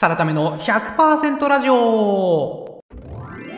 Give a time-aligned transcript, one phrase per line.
[0.00, 2.82] サラタメの100%ラジオこ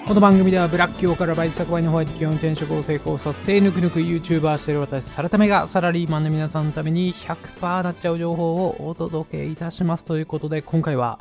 [0.09, 11.21] の番組ではブラック企業からバイト作倍のホワイト企業の転職を成功させてぬくぬく YouTuber している私サラタメがサラリーマンの皆さんのために100%なっちゃう情報をお届けいたしますということで今回は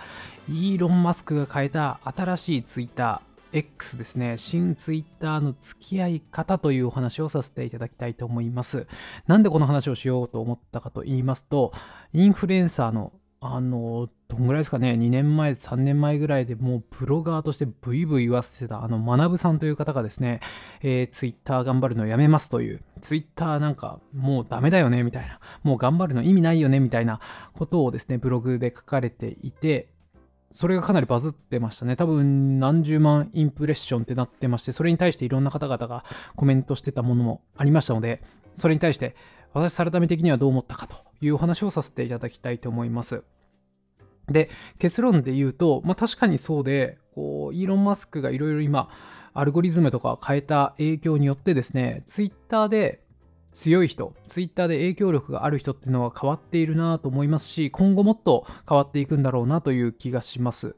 [0.49, 3.21] イーロン・マスクが変えた新しい Twitter
[3.53, 8.87] X ですね、新 Twitter の付き合い方というお話をさせていただきたいと思います。
[9.27, 11.73] なんでこの話をしようと思ったかと言いますと、
[12.13, 13.11] インフルエンサーの
[13.43, 20.41] あの、どんぐらいですかね、2年前、3年前ぐらいでもうプロ側としてブイブイ言わせてた、あの、学さんという方がですね、
[20.83, 27.19] えー、ツイッター頑張るのやめますという、ツイッターなんかもうダメだよね、みたいな、もう頑張るの意味ないよね、みたいな
[27.53, 29.89] ことをですね、ブログで書かれていて、
[30.53, 31.95] それがかなりバズってましたね。
[31.95, 38.21] 多分何十万インプレッションってなってまして、それに対していろんな方々がコメントしてたものもありましたので、
[38.53, 39.15] それに対して
[39.53, 43.23] 私、サラタメ的にはどう思ったかというお話をさせていただきたいと思います。
[44.27, 48.89] で、結論で言うと、まあ、確かにそうで、こう、イーロン・マスクがいろいろ今、
[49.33, 53.01] アルゴリズムとか変えた影響によってですね、ツイッターで
[53.51, 60.75] 強い人、ツイッターで影響力がある人っていうのは変わっているなと思いますし、今後もっと変わっていくんだろうなという気がします。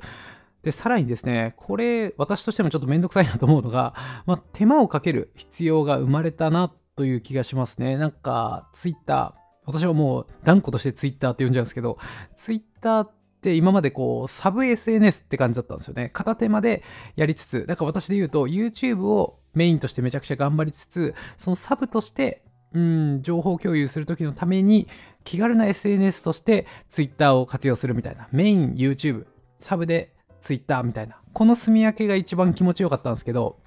[0.63, 3.93] で、さらにですね、これ、私としてもちょっとめんどくさいなと思うのが、
[4.25, 7.97] まあ、手間をかける必要が生まれたなという気がしますね。
[7.97, 11.97] なんか、ツイッター、私はもう断固としてツイッターって呼んじゃうんですけど、
[12.35, 16.09] ツイッターって今までこう、サブ SNS って感じだったんですよね。
[16.13, 16.83] 片手間で
[17.15, 24.87] やりつつ、だから私で言うと、YouTube をメインとしてめちゃくちゃ頑張りつつ、そのサブとして、うん、情報共有するときのために、
[25.23, 28.27] 気軽な SNS として Twitter を活用するみたいな。
[28.31, 29.25] メイン YouTube、
[29.59, 31.21] サブで Twitter みたいな。
[31.33, 33.59] この住み分けが一番気持ちよかったんですけど、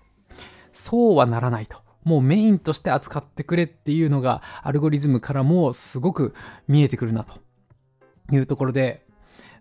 [0.72, 1.85] そうはならないと。
[2.06, 6.34] もうメインとして扱ってくれっていうのがアルゴリズムからもすごく
[6.68, 7.40] 見えてくるなと
[8.32, 9.04] いうところで、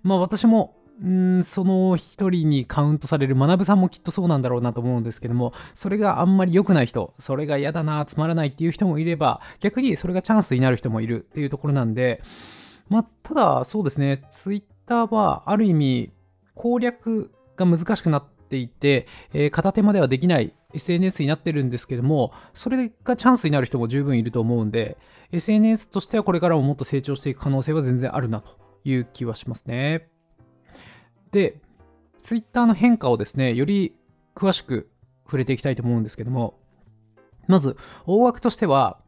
[0.04, 12.22] まあ私もんその一人にカウントされる学さんもきっとそうなんだろうなと思うんですけどもそれがあんまり良くない人それが嫌だなつまらないっていう人もいれば逆にそれがチャンスになる人もいるっていうところなんで
[12.88, 16.14] まあただそうですねツイッターはある意味
[16.53, 24.97] 攻略が難しくなっていて、えー、片手間ではできない SNS になってるんですけども、それがチャンスになる人も十分いると思うんで、
[25.31, 30.09] SNS としてはこれからももっと成長していく可能性は全然あるなという気はしますね。
[31.31, 31.61] で、
[32.22, 33.95] Twitter の変化をですね、より
[34.35, 34.89] 詳しく
[35.25, 36.59] 触れていきたいと思うんですけども、
[37.47, 39.00] まず、大枠としては、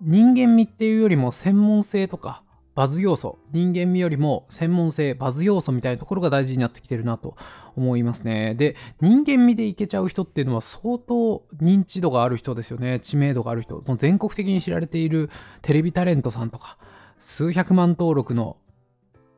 [0.00, 2.42] 人間味っていうよりも専門性とか、
[2.78, 7.34] バズ要素、人間味よりも専門性、バズ要素みたいなところが大事になってきてるなと
[7.74, 8.54] 思いますね。
[8.54, 13.00] で、人間味でいけちゃう人っていうのは相当認知度がある人ですよね。
[13.00, 13.82] 知名度がある人。
[13.84, 15.28] もう全国的に知られている
[15.60, 16.78] テレビタレントさんとか、
[17.18, 18.58] 数百万登録の、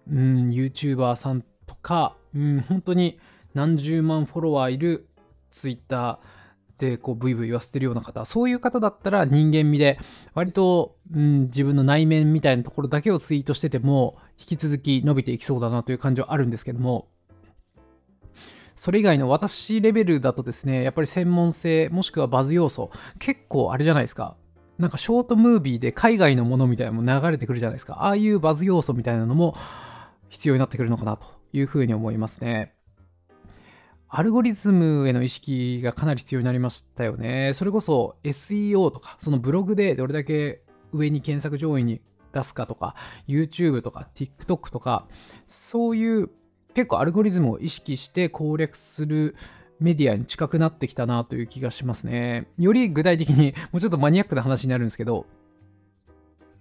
[0.06, 3.18] うん、YouTuber さんとか、うん、本当に
[3.54, 5.08] 何十万フォロワーいる
[5.50, 6.20] Twitter、
[6.80, 9.98] でこうブイブイ言わせてるような方そういう方だったら人間味で
[10.34, 17.08] 割と、うん、自分の内面みたいなところだけをツイートしてても引き続き伸びていきそうだなという感じはあるんですけども。
[18.74, 24.36] それ以外の私レベルだとですねやっぱり専門性もしくはバズ要素結構あれじゃないですか。
[24.78, 28.04] なんかショートムービーで海外のものみたいなのも流れてくるじゃないですか。
[28.04, 29.54] ああいうバズ要素みたいなのも
[30.30, 32.72] 必要になってくるのかなというふうに思いますね。
[34.12, 37.52] アルゴリズムへの意識がかなり必要になりましたよね。
[37.54, 40.62] それこそ SEO とか、そのブログでどれだけ
[40.92, 42.00] 上に検索上位に
[42.32, 42.96] 出すかとか、
[43.28, 45.06] YouTube とか TikTok とか、
[45.46, 46.30] そういう
[46.74, 49.36] 結構アルゴリズムを意識して攻略する
[49.78, 52.48] メディアに近くなってきたなという気がしますね。
[52.58, 55.26] より具体的に、もうちょっとマニアックな話になるんですけど、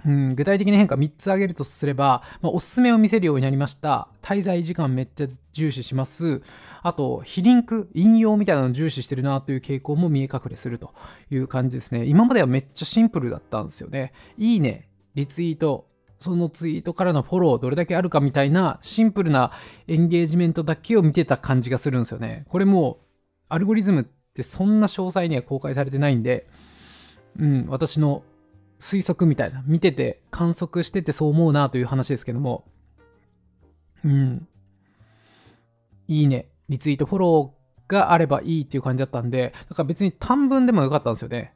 [0.05, 4.07] うん、具体的な変化3つ挙げるとすれば、まあ、おすすめを見せるようになりました。
[4.21, 6.41] 滞在時間めっちゃ重視します。
[6.81, 10.93] あと、非リンク、引用みたいなのを重視してるなという傾向も見え隠れすると
[11.29, 12.05] いう感じですね。
[12.05, 14.13] 今まではめっちゃシンプルだったんですよね。
[14.38, 15.89] いいね、リツイート、
[16.19, 19.51] そのツイートからのフォローどれだけあるかみたいなシンプルな
[19.88, 22.45] エンゲージメントだけを見てた感じがするんですよね。
[22.50, 23.00] これも
[23.47, 24.03] アルゴリズムっ
[24.33, 26.47] てそんな詳細には公開されてないんで、
[27.38, 28.24] うん、私の
[28.79, 32.65] 推測みたいな、見てて観測しててそう思うなという話ですけども、
[34.03, 34.47] うん。
[36.07, 41.53] いいね、リツイート、フォローがあればいいっていう感じだったんで、だから別に短文でもよかったんですよね。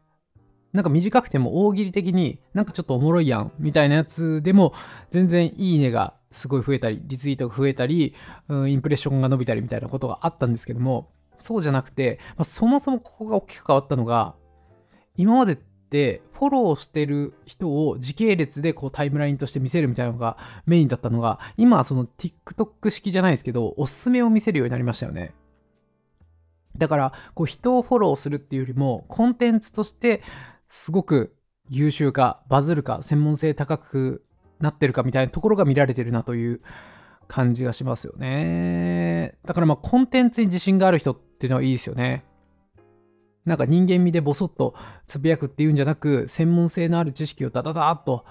[0.73, 4.73] なんか短くても大喜利的になんかちょっとおもろいやんみたいなやつでも
[5.11, 8.15] 全然いいねがすごい増えたり、リツイートが増えたり、
[8.49, 14.35] うん、インプレッションが伸びたりみたいなことがあったんですけども、そうじゃなくて、まあ、そもそもここが大きく変わったのが、
[15.15, 15.59] 今まで
[16.33, 25.33] フォローしてる人を時系列でこうタイムラインとして見せるみたいなのがメインだったのが今はその TikTok 式じゃないですけどおすすめを見せるようになりましたよね。
[26.77, 30.23] だからこう人をフォローするっていうよりもコンテンツとして
[30.69, 31.35] すごく
[31.69, 34.23] 優秀かバズるか専門性高く
[34.59, 36.61] なってるかみたいなところが見られてるなという
[37.27, 39.37] 感じがしますよね。
[39.45, 42.25] だからまあコンテンツに自信がある人っていうのはいいですよね。
[43.45, 44.75] なんか人間味でボソッと
[45.07, 48.25] つぶやくっていうんじゃなく、専門性のある知識をダダダーっと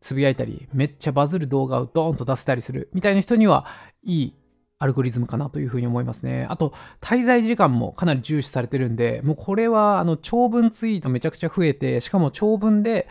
[0.00, 3.66] つぶやいたり、めっちゃバズる動画をドーンと出せたりするみたいな人には
[4.02, 4.34] いい
[4.80, 6.46] アルゴリズムかなというふうに思いますね。
[6.48, 13.08] あと、滞在時間もかなり重視されてるんで、もうこれはあの長文ツイートめちゃくちゃ増えて、しかも長文で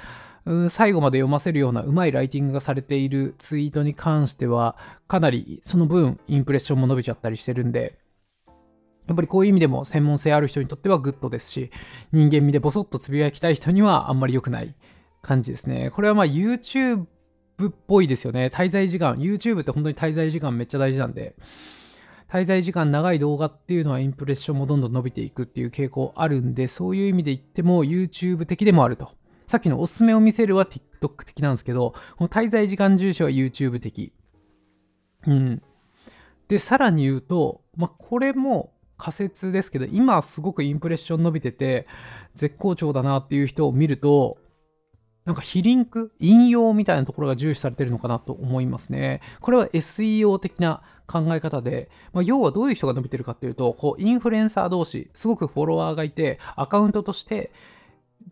[0.69, 4.77] 最後まで読ませるようなうまいライティングがされているツイートに関しては、
[5.09, 7.97] かなりその分インプレッションも伸びちゃったりしてるんで、
[9.07, 11.71] やっぱりこういう意味でも専門性ある人にとってはグッドですし、
[12.11, 14.75] 人間味でボソッとつぶやきたい人にはあんまり良くない
[15.21, 15.91] 感じですね。
[15.91, 17.05] これはまあ YouTube
[17.65, 18.51] っぽいですよね。
[18.53, 19.15] 滞在時間。
[19.15, 21.35] YouTube って本当に滞在時間めっちゃ大事なんで、
[22.29, 29.11] 滞在時間長い動画っていうのはインプレッションもどんどん伸びていくっていう傾向あるんで、そういう意味で言っても YouTube 的でもあると。
[29.47, 34.11] さっきのおすすめを見せるは TikTok 的なんですけど、この滞在時間重視は YouTube 的。
[35.25, 35.61] うん。
[36.49, 41.87] で、さらに言うと、まあ、これも仮説ですけど、今すごくインプレッション伸びてて、
[42.35, 44.37] 絶好調だなっていう人を見ると、
[45.25, 49.19] なんか非リンク、引用みたいなところが重視されてるのかなと思いますね。
[49.41, 57.51] これは SEO 的な考え方で、まあ、要はどういう人が伸びてるかっていうと、こうインフルエンサー同士、すごくフォロワーがいて、アカウントとして、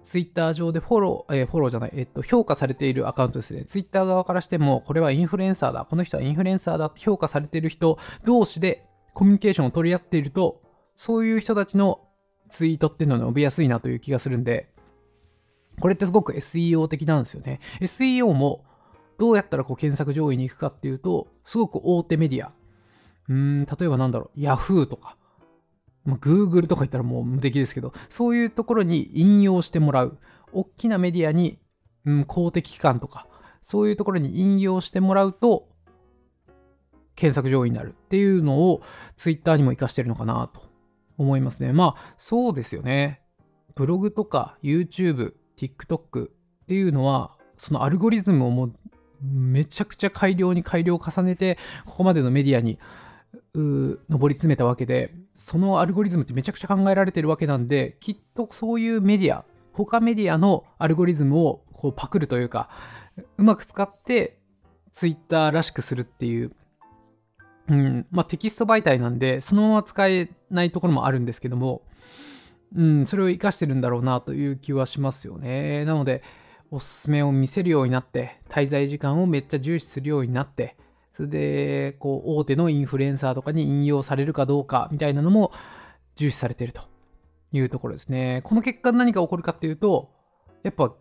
[0.04, 3.66] ツイッター上でフォロー、えー、フォローじゃない、えっと、評価されているアカウントですね。
[3.66, 8.86] ツイッター側からしても、これはインフルエンサーだ、この人はインフルエンサーだ、評価されている人同士で
[9.16, 10.62] コミュニケーションを取り合っていると、
[10.96, 12.02] そういう人たちの
[12.50, 14.70] ツイートっていうのは伸びやすいなという気がするんで、
[15.80, 17.60] これってすごく SEO 的なんですよね。
[17.80, 18.66] SEO も
[19.18, 22.52] どうやったらこう検索上位に行くかっていうと、すごく大手メディア。
[23.28, 25.18] うん、例えばなんだろう、Yahoo とか、
[26.04, 30.20] ま、Google とか言ったらもう無敵ですけど、そういうところに引用してもらう。
[30.52, 31.60] 大きなメディアに、
[32.06, 33.28] うん、公的機関とか、
[33.64, 35.70] そういうところに引用してもらうと、
[37.16, 38.82] 検索上位になるっていうのを
[39.16, 40.62] Twitter にも活かしてるのかなと
[41.18, 41.74] 思いますね。
[41.74, 43.22] まあそうですよね。
[43.76, 46.30] ブログとか YouTube、TikTok っ
[46.68, 48.74] ていうのはそのアルゴリズムをもう
[49.22, 52.80] めちゃくちゃ改良に改良を重ねてここまでのメディアに
[53.54, 53.98] 上
[54.28, 62.70] り詰めたわけでそのアルゴリズムってめちゃくちゃ考えられてるわけなんできっとそういうメディア他メディアのアルゴリズムをこうパクるというか
[63.38, 64.38] うまく使って
[64.92, 66.52] Twitter らしくするっていう
[67.68, 71.82] うんまあ、テキスト媒体なんで、そのまま使えないところもあるんですけども、
[72.76, 75.86] うん、それを活かしてるんだろうなという気はしますよね。
[75.86, 76.22] なので、
[76.72, 80.76] おすすめを見せるようになって、滞在時間をめっちゃ重視するようになって、
[81.14, 85.52] それで、こう、大手のインフルエンサーとかに引用されるかどうかみたいなのも
[86.16, 86.82] 重視されてると
[87.54, 88.42] いうところですね。
[88.44, 90.12] この結果何が起こるかっていうと、
[90.64, 90.94] やっぱ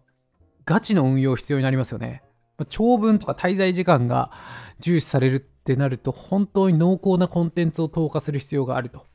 [0.65, 2.23] ガチの運用必要になりますよね。
[2.69, 4.31] 長文とか滞在時間が
[4.79, 9.07] 重視されるってなると本当に濃厚なコンテンツを投下する必要があると。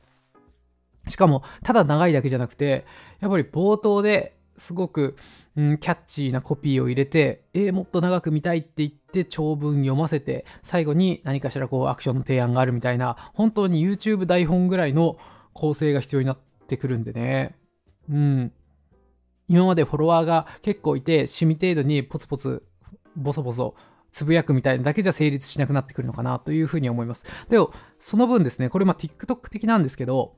[1.07, 2.86] しかも、ただ長いだけじゃなくて、
[3.19, 5.16] やっぱり冒頭ですごく、
[5.56, 15.18] うん、キャッチーなコピーを入れて、えー、もっと長く見たいって言って長文読ませて、最後に何かしらこうアクションの提案があるみたいな、本当に YouTube 台本ぐらいの
[15.53, 16.38] 構成が必要になっ
[16.68, 17.56] てくるんでね。
[18.10, 18.51] うん。
[19.48, 22.63] 今までフォロワーが結構いて、趣味程度にポツポツ、
[23.15, 23.75] ボソボソ
[24.12, 27.25] つぶやくみたいなだけじゃ成立しなくなってくるのかなというふうに思います。
[27.50, 30.36] でも、その分ですね、これまあ TikTok 的なんですけど、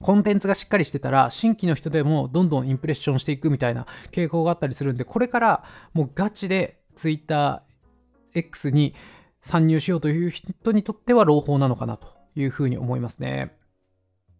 [0.00, 8.94] コンテンツがしっかりしてたら、新規の人でもどんどんインプレッションしていくみたいな傾向があったりするんで、これからもうガチで TwitterX に
[9.42, 13.56] 参入しようという人にとっては朗報なのかなというふうに思いますね。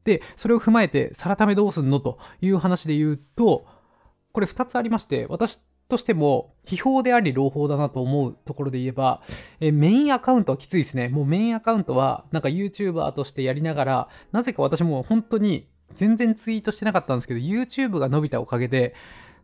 [0.05, 3.67] で、それを踏まえて、サラタメどうすんのという話で言うと、
[4.33, 9.23] これ2つありまして、私としても、秘宝であり朗報だなと思うところで言えば、
[9.61, 11.09] えメインアカウントはきついですね。
[11.09, 18.95] もうメインアカウントは、なんか YouTuber としてやりながら、なぜか私も本当に全然ツイートしてなかったんですけど、YouTube が伸びたおかげで、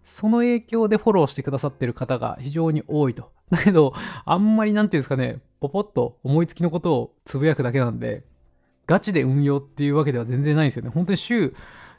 [0.05, 3.33] その影響でフォローしてくださってる方が非常に多いと。
[3.51, 8.23] だけど、あんまりなんていうんですかね、ポポッと思いつきのことをつぶやくだけなんで、
[8.87, 10.91] ガチで運用っていうわけでは全然ないんですよね。
[10.91, 11.55] 本当に週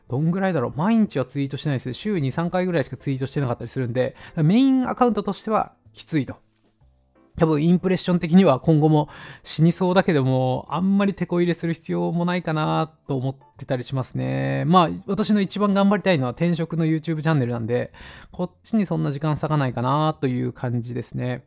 [0.07, 1.93] どんぐらいだろう毎日はツイートしてないですね。
[1.93, 6.35] 週に3回ぐらいしかツイートしてなかったりするんで、メインアカウントとしてはきついと
[7.38, 9.09] 多分インプレッション的には今後も
[9.43, 14.63] 死にそうだけども、あんまり手こ入れする必要もないかなと思ってたりしますね。
[14.65, 17.91] まあ、私の一番頑張りたいのは転職の YouTube チャンネルなんで、
[18.31, 21.43] こっちにそんな時間割かないかなという感じですね。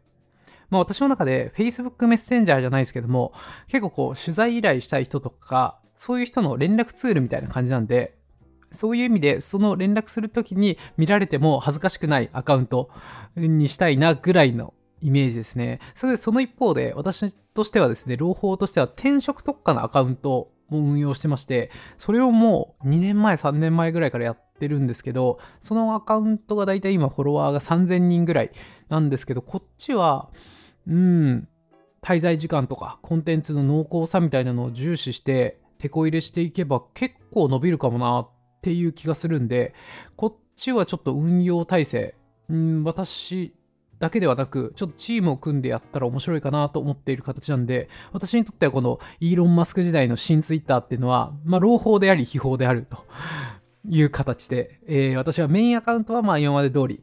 [0.68, 3.32] まあ私の中で Facebook メッセンジャーじゃないですけども、
[3.68, 8.17] 結構こう取材依頼したい人とか、そういう人の連絡ツールみたいな感じなんで、
[8.70, 12.90] そういう意味で、その連絡するときに見られても恥ずかしくないアカウント
[13.37, 15.80] にしたいなぐらいのイメージですね。
[15.94, 28.50] それでその一方で、私としてはですね、朗報としては転職特化のアカウントも運用してまして、それをもう2年前、3年前ぐらいからやってるんですけど、そのアカウントがだいたい今フォロワーが3000人ぐらい
[28.88, 30.30] なんですけど、こっちは、
[30.87, 31.48] うん、
[32.02, 39.74] 滞在時間とかコンテンツの濃厚さみたいなのを重視して、手こ入れしていけば結構伸びるかもなっていう気がするんで、
[40.16, 42.14] こっちはちょっと運用体制、
[42.48, 43.54] うん、私
[43.98, 53.04] だけではなく、ちょっとチームを組んでやったら面白いかなと思っている形なんで、私にとってはこのイーロン・マスク時代の新ツイッターっていうのは、まあ、朗報であり、秘宝であると
[53.88, 57.02] いう形で、えー、私はメインアカウントはまあ今まで通り、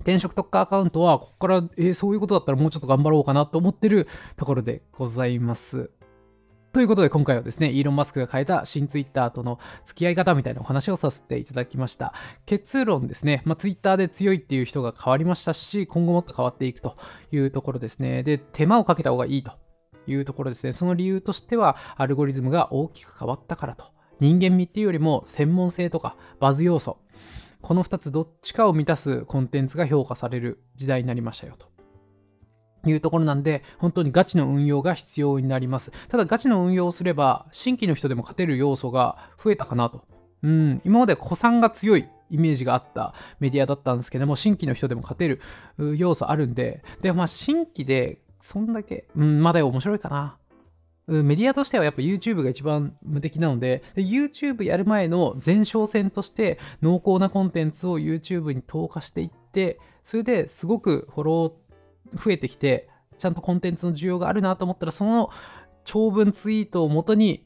[0.00, 5.90] 転職特化アカウントは、ここから、えー、そういうことだったらもうちょっと頑張ろうかなと思ってるところでございます。
[6.72, 12.14] ということで今回はですね、イーロン・マスクが変えた新ツイッターとの付き合い方みたいなお話をさせていただきました。
[12.46, 16.96] 結論ですね、まあ、ツイッターで強いっていう人が変わりましたし、今後もっと変わっていくと
[17.30, 18.22] いうところですね。
[18.22, 19.52] で、手間をかけた方がいいと
[20.06, 20.72] いうところですね。
[20.72, 23.84] その理由としては、アルゴリズムが大きく変わったからと。
[24.20, 26.96] 人間味っていうよりも専門性とかバズ要素、
[27.60, 31.71] この2つどっちかを満たすコンテンツが評価される時代になりましたよと。
[32.90, 35.92] いうところなんで、本当にガチの運用が必要になります。
[36.08, 40.04] ただガチの運用をすれば、新規の人でも勝てる要素が増えたかなと。
[40.42, 45.40] うん、今まで古参が強いイメージがあったメディアだったんですけども、新規の人でも勝てる
[45.96, 50.38] 要素あるんで、で、まあ新規でそんだけ、うん、まだ面白いかな。
[51.06, 61.52] メディアとしてはやっぱ YouTube が一番無敵なので、YouTube やる前の前哨戦として濃厚なコンテンツを YouTube に投下していって、それですごくフォロー
[62.14, 62.88] 増えてきて、
[63.18, 65.30] ちゃんとコンテンツの需要があるなと思ったら、その
[65.84, 67.44] 長文ツイートをもとに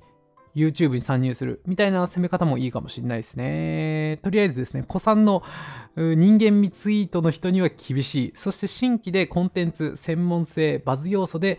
[0.55, 4.19] YouTube に参入するみたいな攻め方もいいかもしれないですね。
[4.23, 5.43] とりあえずですね、古参の
[5.97, 8.33] 人間味ツイートの人には厳しい。
[8.35, 11.59] そして新規でコンテンツ、専門性、バズ要素で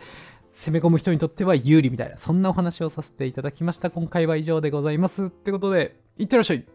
[0.52, 3.90] 攻め込む人にとっては有利みたいな、そんなお話をさせていただきました。
[3.90, 5.26] 今回は以上でございます。
[5.26, 6.66] ってことで、いってらっしゃい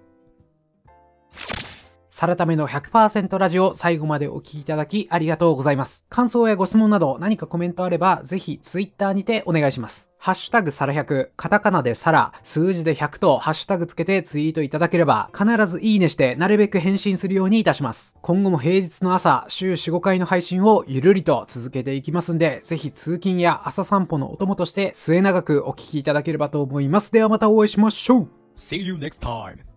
[2.24, 6.06] さらための100%ラジオ最後までお聴きいただきありがとうございます。
[6.08, 10.10] 感想やご質問など何かコメントあればぜひ Twitter にてお願いします。
[10.20, 18.15] ハッシュタグサラ100、カタカナでサラ、数字で100とハッシュタグつけてツイートいただければ必ずいいねしてなるべく返信するようにいたします。
[18.22, 27.12] 今後も平日の朝、週4、5回の配信をゆるりと続けていきますんで、ぜひ通勤や朝散歩のお供として末永くお聴きいただければと思います。
[27.12, 29.73] ではまたお会いしましょう See you next time.